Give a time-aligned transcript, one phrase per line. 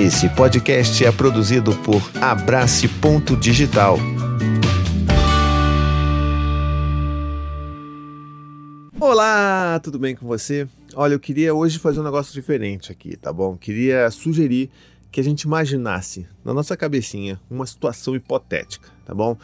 [0.00, 3.98] Esse podcast é produzido por Abrace Ponto Digital.
[8.98, 10.66] Olá, tudo bem com você?
[10.94, 13.58] Olha, eu queria hoje fazer um negócio diferente aqui, tá bom?
[13.58, 14.70] Queria sugerir
[15.12, 19.36] que a gente imaginasse na nossa cabecinha uma situação hipotética, tá bom?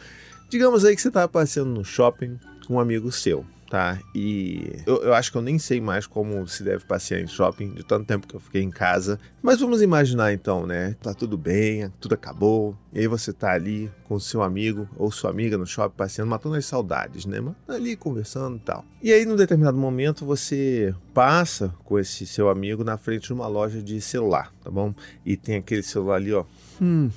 [0.49, 3.99] Digamos aí que você estava passeando no shopping com um amigo seu, tá?
[4.15, 7.73] E eu, eu, acho que eu nem sei mais como se deve passear em shopping,
[7.73, 9.19] de tanto tempo que eu fiquei em casa.
[9.41, 10.95] Mas vamos imaginar então, né?
[11.01, 12.75] Tá tudo bem, tudo acabou.
[12.93, 16.55] E aí você tá ali com seu amigo ou sua amiga no shopping passeando, matando
[16.55, 17.39] as saudades, né?
[17.39, 18.85] Mas ali conversando e tal.
[19.01, 23.47] E aí, num determinado momento, você passa com esse seu amigo na frente de uma
[23.47, 24.93] loja de celular, tá bom?
[25.25, 26.45] E tem aquele celular ali, ó.
[26.81, 27.09] Hum,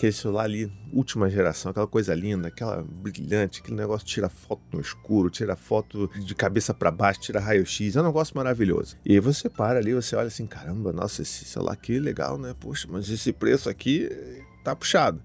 [0.00, 4.80] aquele celular ali, última geração, aquela coisa linda, aquela brilhante, aquele negócio tira foto no
[4.80, 8.96] escuro, tira foto de cabeça para baixo, tira raio-x, é um negócio maravilhoso.
[9.04, 12.54] E você para ali, você olha assim, caramba, nossa, esse celular aqui é legal, né?
[12.58, 14.08] Poxa, mas esse preço aqui
[14.64, 15.20] tá puxado.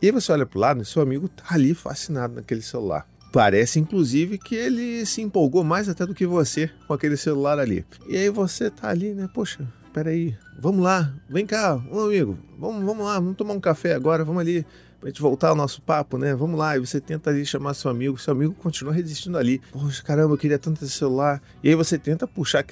[0.00, 3.08] E aí você olha pro lado e seu amigo tá ali fascinado naquele celular.
[3.32, 7.84] Parece, inclusive, que ele se empolgou mais até do que você com aquele celular ali.
[8.08, 9.28] E aí você tá ali, né?
[9.34, 13.94] Poxa, peraí, vamos lá, vem cá, um amigo, vamos, vamos lá, vamos tomar um café
[13.94, 14.62] agora, vamos ali,
[15.00, 16.34] pra gente voltar ao nosso papo, né?
[16.34, 16.76] Vamos lá.
[16.76, 19.58] E você tenta ali chamar seu amigo, seu amigo continua resistindo ali.
[19.72, 21.40] Poxa, caramba, eu queria tanto esse celular.
[21.64, 22.62] E aí você tenta puxar,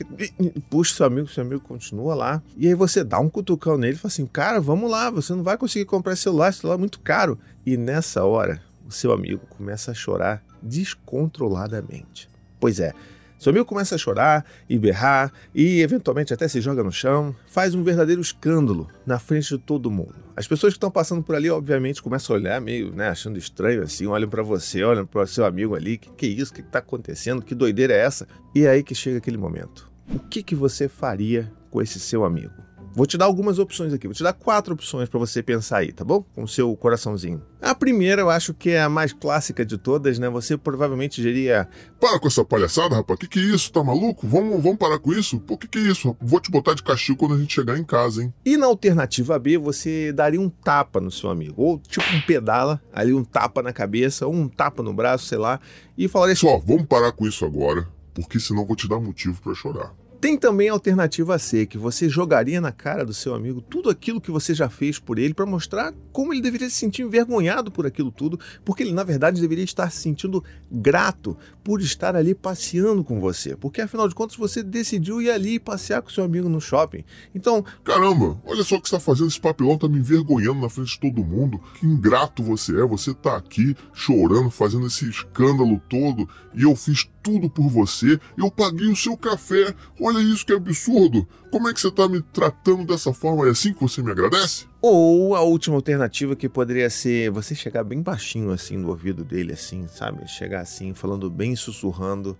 [0.68, 2.42] puxa seu amigo, seu amigo continua lá.
[2.58, 5.42] E aí você dá um cutucão nele e fala assim: cara, vamos lá, você não
[5.42, 7.38] vai conseguir comprar esse celular, esse celular é muito caro.
[7.64, 12.28] E nessa hora, o seu amigo começa a chorar descontroladamente.
[12.60, 12.92] Pois é,
[13.38, 17.74] seu amigo começa a chorar e berrar e eventualmente até se joga no chão, faz
[17.74, 20.14] um verdadeiro escândalo na frente de todo mundo.
[20.36, 23.82] As pessoas que estão passando por ali, obviamente, começam a olhar meio, né, achando estranho
[23.82, 26.60] assim, olham para você, olham para o seu amigo ali, que que é isso, que
[26.60, 28.26] está acontecendo, que doideira é essa?
[28.54, 29.90] E é aí que chega aquele momento.
[30.12, 32.63] O que que você faria com esse seu amigo?
[32.94, 35.92] Vou te dar algumas opções aqui, vou te dar quatro opções para você pensar aí,
[35.92, 36.24] tá bom?
[36.32, 37.42] Com o seu coraçãozinho.
[37.60, 40.28] A primeira, eu acho que é a mais clássica de todas, né?
[40.30, 43.18] Você provavelmente diria: Para com essa palhaçada, rapaz.
[43.18, 43.72] Que que é isso?
[43.72, 44.28] Tá maluco?
[44.28, 45.40] Vamos, vamos parar com isso?
[45.40, 46.16] Pô, que que é isso?
[46.20, 48.32] Vou te botar de castigo quando a gente chegar em casa, hein?
[48.44, 51.54] E na alternativa B, você daria um tapa no seu amigo.
[51.56, 55.38] Ou tipo um pedala, ali um tapa na cabeça, ou um tapa no braço, sei
[55.38, 55.58] lá,
[55.98, 59.42] e falaria assim: Só, vamos parar com isso agora, porque senão vou te dar motivo
[59.42, 60.03] para chorar.
[60.24, 64.22] Tem também a alternativa C, que você jogaria na cara do seu amigo tudo aquilo
[64.22, 67.84] que você já fez por ele para mostrar como ele deveria se sentir envergonhado por
[67.84, 70.42] aquilo tudo, porque ele na verdade deveria estar se sentindo
[70.72, 75.60] grato por estar ali passeando com você, porque afinal de contas você decidiu ir ali
[75.60, 77.04] passear com seu amigo no shopping.
[77.34, 80.92] Então, caramba, olha só o que está fazendo esse papelão, tá me envergonhando na frente
[80.92, 81.60] de todo mundo.
[81.78, 87.06] Que ingrato você é, você tá aqui chorando, fazendo esse escândalo todo, e eu fiz
[87.24, 89.74] tudo por você, eu paguei o seu café.
[89.98, 91.26] Olha isso que absurdo.
[91.50, 93.48] Como é que você está me tratando dessa forma?
[93.48, 94.66] É assim que você me agradece?
[94.82, 99.54] Ou a última alternativa que poderia ser você chegar bem baixinho assim no ouvido dele,
[99.54, 100.28] assim, sabe?
[100.28, 102.36] Chegar assim, falando bem sussurrando,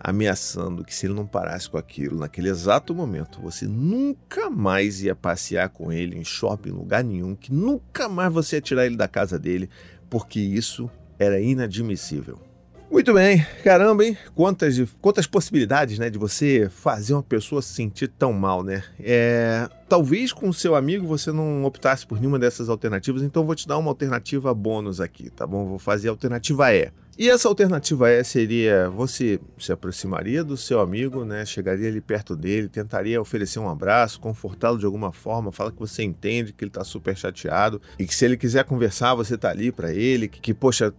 [0.00, 5.14] ameaçando que se ele não parasse com aquilo naquele exato momento, você nunca mais ia
[5.14, 8.96] passear com ele em shopping, em lugar nenhum, que nunca mais você ia tirar ele
[8.96, 9.68] da casa dele,
[10.08, 12.51] porque isso era inadmissível.
[12.92, 14.18] Muito bem, caramba, hein?
[14.34, 18.84] Quantas, quantas possibilidades, né, de você fazer uma pessoa se sentir tão mal, né?
[19.00, 23.54] É, talvez com o seu amigo você não optasse por nenhuma dessas alternativas, então vou
[23.54, 25.64] te dar uma alternativa bônus aqui, tá bom?
[25.64, 26.92] Vou fazer a alternativa E.
[27.18, 31.46] E essa alternativa E seria: você se aproximaria do seu amigo, né?
[31.46, 36.02] Chegaria ali perto dele, tentaria oferecer um abraço, confortá-lo de alguma forma, fala que você
[36.02, 39.72] entende que ele tá super chateado e que se ele quiser conversar, você tá ali
[39.72, 40.92] para ele, que, que, poxa,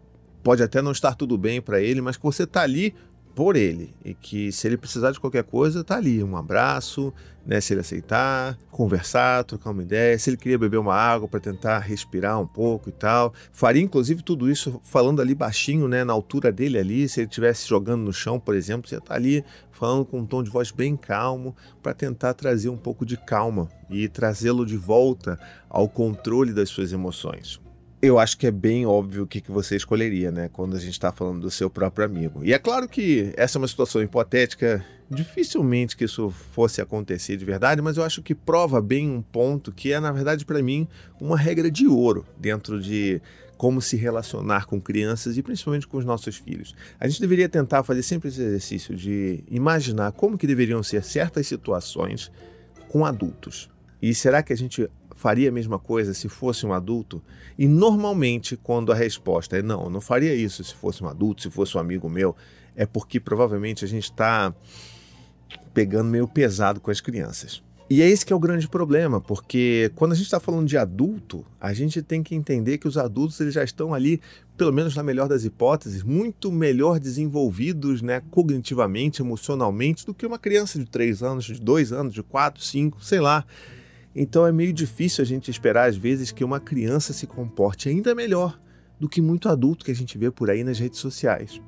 [0.44, 2.94] pode até não estar tudo bem para ele, mas que você está ali
[3.36, 3.94] por ele.
[4.04, 7.14] E que se ele precisar de qualquer coisa, está ali, um abraço,
[7.46, 11.40] né, se ele aceitar, conversar, trocar uma ideia, se ele queria beber uma água para
[11.40, 13.34] tentar respirar um pouco e tal.
[13.52, 17.68] Faria inclusive tudo isso falando ali baixinho, né, na altura dele ali, se ele estivesse
[17.68, 20.96] jogando no chão, por exemplo, você está ali falando com um tom de voz bem
[20.96, 25.40] calmo para tentar trazer um pouco de calma e trazê-lo de volta
[25.70, 27.63] ao controle das suas emoções
[28.04, 30.50] eu acho que é bem óbvio o que, que você escolheria, né?
[30.52, 32.44] Quando a gente está falando do seu próprio amigo.
[32.44, 37.46] E é claro que essa é uma situação hipotética, dificilmente que isso fosse acontecer de
[37.46, 40.86] verdade, mas eu acho que prova bem um ponto que é, na verdade, para mim,
[41.18, 43.22] uma regra de ouro dentro de
[43.56, 46.76] como se relacionar com crianças e principalmente com os nossos filhos.
[47.00, 51.48] A gente deveria tentar fazer sempre esse exercício de imaginar como que deveriam ser certas
[51.48, 52.30] situações
[52.90, 53.70] com adultos.
[54.02, 57.22] E será que a gente faria a mesma coisa se fosse um adulto?
[57.58, 61.42] E normalmente, quando a resposta é não, eu não faria isso se fosse um adulto,
[61.42, 62.36] se fosse um amigo meu,
[62.76, 64.54] é porque provavelmente a gente está
[65.74, 67.62] pegando meio pesado com as crianças.
[67.90, 70.78] E é esse que é o grande problema, porque quando a gente está falando de
[70.78, 74.22] adulto, a gente tem que entender que os adultos eles já estão ali,
[74.58, 80.40] pelo menos na melhor das hipóteses, muito melhor desenvolvidos né, cognitivamente, emocionalmente, do que uma
[80.40, 83.46] criança de 3 anos, de 2 anos, de 4, 5, sei lá.
[84.16, 88.14] Então é meio difícil a gente esperar, às vezes, que uma criança se comporte ainda
[88.14, 88.60] melhor
[89.00, 91.62] do que muito adulto que a gente vê por aí nas redes sociais.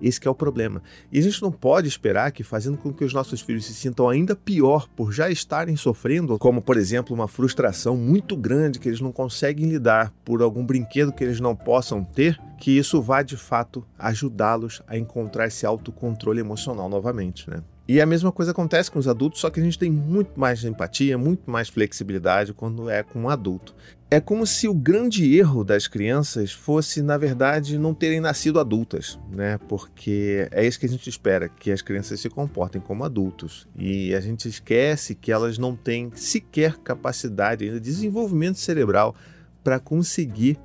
[0.00, 0.82] Esse é o problema.
[1.12, 4.08] E a gente não pode esperar que, fazendo com que os nossos filhos se sintam
[4.08, 9.00] ainda pior por já estarem sofrendo, como por exemplo uma frustração muito grande que eles
[9.00, 13.36] não conseguem lidar por algum brinquedo que eles não possam ter, que isso vá de
[13.36, 17.62] fato ajudá-los a encontrar esse autocontrole emocional novamente, né?
[17.88, 20.62] E a mesma coisa acontece com os adultos, só que a gente tem muito mais
[20.62, 23.74] empatia, muito mais flexibilidade quando é com um adulto.
[24.10, 29.18] É como se o grande erro das crianças fosse, na verdade, não terem nascido adultas,
[29.30, 29.58] né?
[29.68, 33.66] Porque é isso que a gente espera, que as crianças se comportem como adultos.
[33.74, 39.14] E a gente esquece que elas não têm sequer capacidade ainda de desenvolvimento cerebral
[39.64, 40.58] para conseguir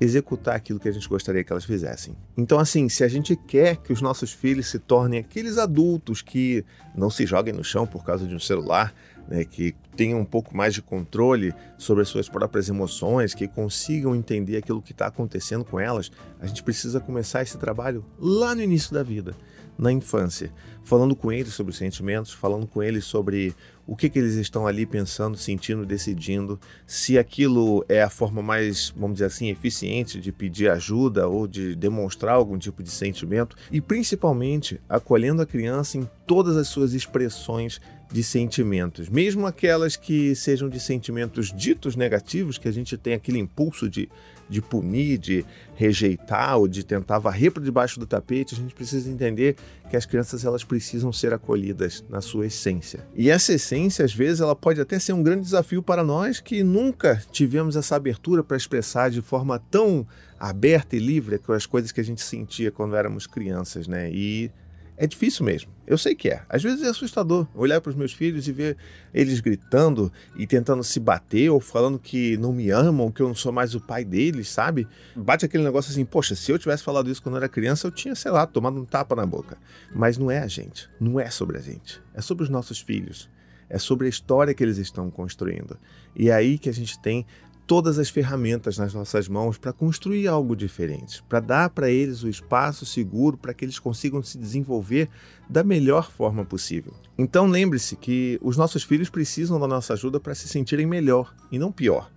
[0.00, 2.14] executar aquilo que a gente gostaria que elas fizessem.
[2.36, 6.64] Então, assim, se a gente quer que os nossos filhos se tornem aqueles adultos que
[6.94, 8.94] não se joguem no chão por causa de um celular,
[9.26, 14.14] né, que tenham um pouco mais de controle sobre as suas próprias emoções, que consigam
[14.14, 16.10] entender aquilo que está acontecendo com elas,
[16.40, 19.34] a gente precisa começar esse trabalho lá no início da vida
[19.78, 20.50] na infância,
[20.82, 23.54] falando com eles sobre os sentimentos, falando com eles sobre
[23.86, 28.92] o que, que eles estão ali pensando, sentindo, decidindo, se aquilo é a forma mais,
[28.96, 33.56] vamos dizer assim, eficiente de pedir ajuda ou de demonstrar algum tipo de sentimento?
[33.70, 37.80] E principalmente acolhendo a criança em todas as suas expressões
[38.10, 43.38] de sentimentos, mesmo aquelas que sejam de sentimentos ditos negativos, que a gente tem aquele
[43.38, 44.08] impulso de,
[44.48, 45.44] de punir, de
[45.74, 49.56] rejeitar ou de tentar varrer para debaixo do tapete, a gente precisa entender
[49.90, 53.06] que as crianças elas precisam ser acolhidas na sua essência.
[53.14, 56.62] E essa essência, às vezes, ela pode até ser um grande desafio para nós que
[56.62, 60.06] nunca tivemos essa abertura para expressar de forma tão
[60.38, 64.10] aberta e livre as coisas que a gente sentia quando éramos crianças, né?
[64.10, 64.50] E
[64.96, 65.70] é difícil mesmo.
[65.86, 66.42] Eu sei que é.
[66.48, 68.76] Às vezes é assustador olhar para os meus filhos e ver
[69.12, 73.34] eles gritando e tentando se bater ou falando que não me amam, que eu não
[73.34, 74.88] sou mais o pai deles, sabe?
[75.14, 78.14] Bate aquele negócio assim, poxa, se eu tivesse falado isso quando era criança, eu tinha,
[78.14, 79.58] sei lá, tomado um tapa na boca.
[79.94, 80.88] Mas não é a gente.
[80.98, 82.00] Não é sobre a gente.
[82.14, 83.28] É sobre os nossos filhos.
[83.68, 85.76] É sobre a história que eles estão construindo.
[86.14, 87.26] E é aí que a gente tem
[87.66, 92.28] todas as ferramentas nas nossas mãos para construir algo diferente, para dar para eles o
[92.28, 95.08] espaço seguro para que eles consigam se desenvolver
[95.50, 96.94] da melhor forma possível.
[97.18, 101.58] Então lembre-se que os nossos filhos precisam da nossa ajuda para se sentirem melhor e
[101.58, 102.10] não pior.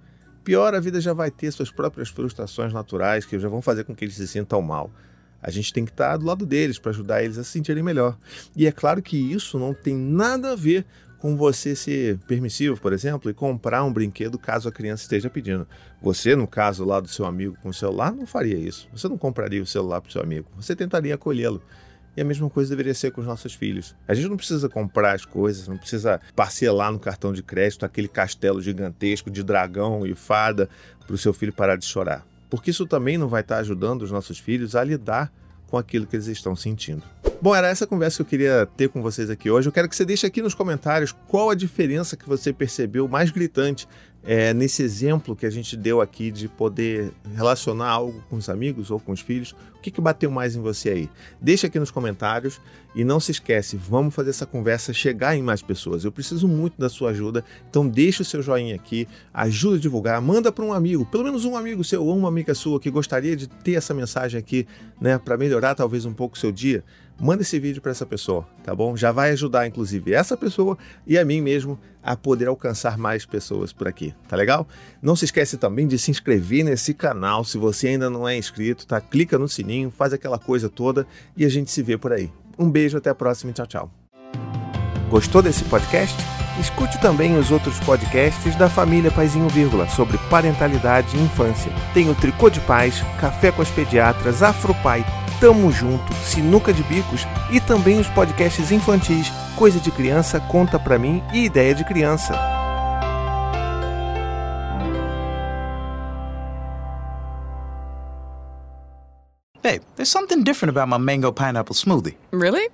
[0.44, 3.96] Pior, a vida já vai ter suas próprias frustrações naturais que já vão fazer com
[3.96, 4.92] que eles se sintam mal.
[5.42, 8.18] A gente tem que estar do lado deles para ajudar eles a se sentirem melhor.
[8.56, 10.86] E é claro que isso não tem nada a ver
[11.20, 15.68] com você ser permissivo, por exemplo, e comprar um brinquedo caso a criança esteja pedindo.
[16.02, 18.88] Você, no caso lá do seu amigo com o celular, não faria isso.
[18.92, 20.48] Você não compraria o celular para o seu amigo.
[20.56, 21.62] Você tentaria acolhê-lo.
[22.16, 23.96] E a mesma coisa deveria ser com os nossos filhos.
[24.08, 28.08] A gente não precisa comprar as coisas, não precisa parcelar no cartão de crédito aquele
[28.08, 30.70] castelo gigantesco de dragão e fada
[31.06, 32.26] para o seu filho parar de chorar.
[32.50, 35.32] Porque isso também não vai estar ajudando os nossos filhos a lidar
[35.68, 37.04] com aquilo que eles estão sentindo.
[37.42, 39.70] Bom, era essa conversa que eu queria ter com vocês aqui hoje.
[39.70, 43.32] Eu quero que você deixe aqui nos comentários qual a diferença que você percebeu mais
[43.32, 43.88] gritante
[44.26, 48.92] é, nesse exemplo que a gente deu aqui de poder relacionar algo com os amigos
[48.92, 49.56] ou com os filhos.
[49.78, 51.10] O que, que bateu mais em você aí?
[51.40, 52.60] Deixa aqui nos comentários
[52.94, 56.04] e não se esquece, vamos fazer essa conversa chegar em mais pessoas.
[56.04, 60.22] Eu preciso muito da sua ajuda, então deixa o seu joinha aqui, ajuda a divulgar,
[60.22, 63.38] manda para um amigo, pelo menos um amigo seu ou uma amiga sua que gostaria
[63.38, 64.68] de ter essa mensagem aqui,
[65.00, 66.84] né, para melhorar talvez um pouco o seu dia
[67.20, 68.96] manda esse vídeo para essa pessoa, tá bom?
[68.96, 73.74] Já vai ajudar, inclusive, essa pessoa e a mim mesmo a poder alcançar mais pessoas
[73.74, 74.68] por aqui, tá legal?
[75.02, 78.88] Não se esquece também de se inscrever nesse canal, se você ainda não é inscrito,
[78.88, 79.02] tá?
[79.02, 82.32] Clica no sininho, faz aquela coisa toda e a gente se vê por aí.
[82.58, 83.92] Um beijo, até a próxima e tchau, tchau.
[85.10, 86.16] Gostou desse podcast?
[86.60, 91.72] Escute também os outros podcasts da família Paizinho Vírgula sobre parentalidade e infância.
[91.94, 95.06] Tem o Tricô de Paz, Café com as Pediatras, Afropai,
[95.40, 101.00] Tamo Junto, Sinuca de Bicos e também os podcasts infantis Coisa de Criança, Conta Pra
[101.00, 102.34] Mim e Ideia de Criança.
[109.64, 112.18] Hey, there's something different about my mango pineapple smoothie.
[112.32, 112.70] Really?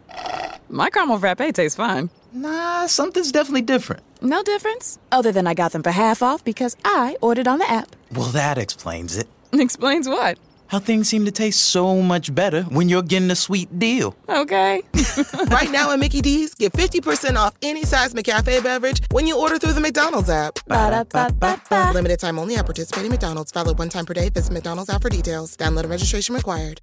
[0.67, 2.09] My caramel frappe tastes fine.
[2.33, 4.01] Nah, something's definitely different.
[4.21, 4.97] No difference?
[5.11, 7.95] Other than I got them for half off because I ordered on the app.
[8.11, 9.27] Well, that explains it.
[9.53, 10.37] Explains what?
[10.67, 14.15] How things seem to taste so much better when you're getting a sweet deal.
[14.27, 14.81] Okay.
[15.47, 19.57] right now at Mickey D's, get 50% off any size McCafe beverage when you order
[19.57, 20.59] through the McDonald's app.
[20.67, 21.91] Ba-da-ba-ba-ba.
[21.93, 23.51] Limited time only at participating McDonald's.
[23.51, 24.29] Valid one time per day.
[24.29, 25.55] Visit McDonald's app for details.
[25.55, 26.81] Download and registration required.